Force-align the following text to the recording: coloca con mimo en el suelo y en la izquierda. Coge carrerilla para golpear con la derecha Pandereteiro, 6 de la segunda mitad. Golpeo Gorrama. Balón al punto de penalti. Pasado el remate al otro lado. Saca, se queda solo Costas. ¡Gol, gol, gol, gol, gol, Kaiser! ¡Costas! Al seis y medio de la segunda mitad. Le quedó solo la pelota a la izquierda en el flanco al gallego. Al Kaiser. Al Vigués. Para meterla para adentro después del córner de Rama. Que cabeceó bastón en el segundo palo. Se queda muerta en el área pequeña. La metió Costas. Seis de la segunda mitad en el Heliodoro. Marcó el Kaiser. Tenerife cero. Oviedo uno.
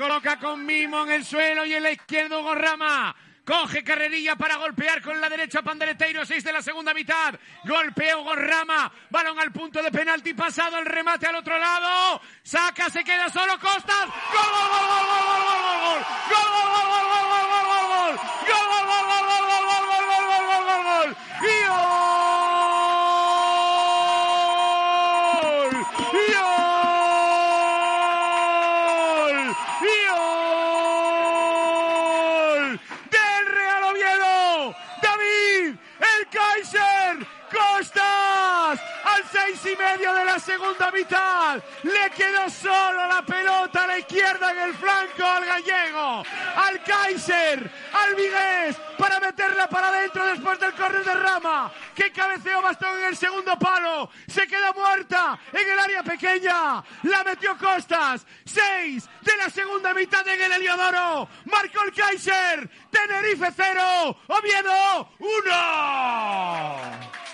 coloca 0.00 0.38
con 0.38 0.64
mimo 0.64 1.02
en 1.02 1.10
el 1.10 1.24
suelo 1.26 1.66
y 1.66 1.74
en 1.74 1.82
la 1.82 1.90
izquierda. 1.90 2.36
Coge 3.44 3.84
carrerilla 3.84 4.34
para 4.36 4.56
golpear 4.56 5.02
con 5.02 5.20
la 5.20 5.28
derecha 5.28 5.60
Pandereteiro, 5.60 6.24
6 6.24 6.42
de 6.42 6.52
la 6.52 6.62
segunda 6.62 6.94
mitad. 6.94 7.34
Golpeo 7.64 8.22
Gorrama. 8.22 8.90
Balón 9.10 9.38
al 9.38 9.52
punto 9.52 9.82
de 9.82 9.90
penalti. 9.90 10.32
Pasado 10.32 10.78
el 10.78 10.86
remate 10.86 11.26
al 11.26 11.34
otro 11.34 11.58
lado. 11.58 12.20
Saca, 12.42 12.88
se 12.88 13.04
queda 13.04 13.28
solo 13.28 13.58
Costas. 13.58 14.06
¡Gol, 14.06 14.12
gol, 14.12 14.69
gol, 14.69 14.69
gol, 14.69 14.69
gol, 14.69 14.69
Kaiser! 36.30 37.26
¡Costas! 37.50 38.80
Al 39.04 39.24
seis 39.30 39.60
y 39.72 39.76
medio 39.76 40.14
de 40.14 40.24
la 40.24 40.38
segunda 40.38 40.90
mitad. 40.92 41.60
Le 41.82 42.10
quedó 42.16 42.48
solo 42.48 43.06
la 43.08 43.22
pelota 43.22 43.84
a 43.84 43.86
la 43.88 43.98
izquierda 43.98 44.52
en 44.52 44.58
el 44.58 44.74
flanco 44.74 45.24
al 45.24 45.44
gallego. 45.44 46.22
Al 46.56 46.82
Kaiser. 46.82 47.70
Al 47.92 48.14
Vigués. 48.14 48.76
Para 48.98 49.20
meterla 49.20 49.68
para 49.68 49.88
adentro 49.88 50.26
después 50.26 50.58
del 50.60 50.72
córner 50.74 51.04
de 51.04 51.14
Rama. 51.14 51.72
Que 51.94 52.12
cabeceó 52.12 52.62
bastón 52.62 52.98
en 52.98 53.04
el 53.06 53.16
segundo 53.16 53.58
palo. 53.58 54.10
Se 54.26 54.46
queda 54.46 54.72
muerta 54.72 55.38
en 55.52 55.70
el 55.70 55.78
área 55.78 56.02
pequeña. 56.02 56.82
La 57.04 57.24
metió 57.24 57.56
Costas. 57.56 58.26
Seis 58.44 59.08
de 59.22 59.36
la 59.36 59.50
segunda 59.50 59.94
mitad 59.94 60.26
en 60.28 60.40
el 60.40 60.52
Heliodoro. 60.52 61.28
Marcó 61.44 61.82
el 61.84 61.92
Kaiser. 61.92 62.68
Tenerife 62.90 63.48
cero. 63.56 64.16
Oviedo 64.28 65.10
uno. 65.18 66.99